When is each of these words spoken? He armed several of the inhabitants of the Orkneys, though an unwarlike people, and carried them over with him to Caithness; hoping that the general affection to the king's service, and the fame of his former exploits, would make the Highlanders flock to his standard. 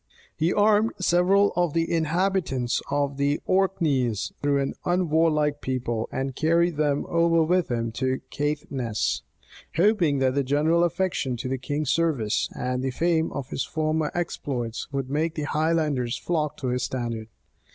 He 0.35 0.51
armed 0.51 0.93
several 0.99 1.53
of 1.55 1.73
the 1.73 1.93
inhabitants 1.93 2.81
of 2.89 3.17
the 3.17 3.39
Orkneys, 3.45 4.31
though 4.41 4.57
an 4.57 4.73
unwarlike 4.83 5.61
people, 5.61 6.09
and 6.11 6.35
carried 6.35 6.75
them 6.77 7.05
over 7.07 7.43
with 7.43 7.69
him 7.69 7.91
to 7.91 8.21
Caithness; 8.31 9.21
hoping 9.75 10.17
that 10.17 10.33
the 10.33 10.41
general 10.43 10.83
affection 10.83 11.37
to 11.37 11.47
the 11.47 11.59
king's 11.59 11.91
service, 11.91 12.49
and 12.55 12.81
the 12.81 12.89
fame 12.89 13.31
of 13.31 13.49
his 13.49 13.63
former 13.63 14.11
exploits, 14.15 14.91
would 14.91 15.07
make 15.11 15.35
the 15.35 15.43
Highlanders 15.43 16.17
flock 16.17 16.57
to 16.57 16.69
his 16.69 16.81
standard. 16.81 17.27